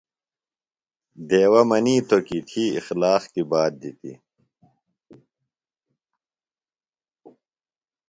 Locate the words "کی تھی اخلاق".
2.27-3.23